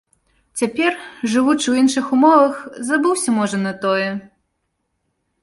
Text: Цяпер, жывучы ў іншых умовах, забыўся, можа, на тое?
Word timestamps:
Цяпер, 0.61 0.95
жывучы 1.33 1.63
ў 1.69 1.75
іншых 1.83 2.05
умовах, 2.17 2.57
забыўся, 2.89 3.29
можа, 3.37 3.57
на 3.69 3.77
тое? 3.87 4.09